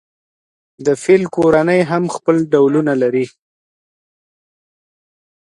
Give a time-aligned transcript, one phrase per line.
[0.85, 3.25] د فیل کورنۍ هم خپل ډولونه لري.